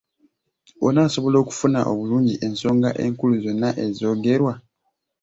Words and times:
Onaasobola 0.87 1.37
okufuna 1.43 1.79
obulungi 1.91 2.33
ensonga 2.45 2.89
enkulu 3.05 3.33
zonna 3.43 3.69
ezoogerwa. 3.85 4.53